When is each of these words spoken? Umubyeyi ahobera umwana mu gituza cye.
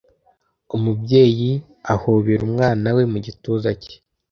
Umubyeyi 0.75 1.51
ahobera 1.93 2.41
umwana 2.49 2.87
mu 3.11 3.17
gituza 3.25 3.69
cye. 3.81 3.95